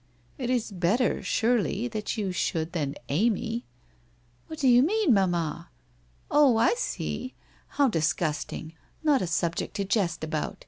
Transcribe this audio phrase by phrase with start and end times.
[0.39, 3.67] 'It is better surely that you should than Amy!''
[4.47, 5.69] What do you mean, mamma?
[6.31, 7.35] Oh, I see.
[7.77, 8.73] How disgust ing!
[9.03, 10.57] Not a subject to jest about.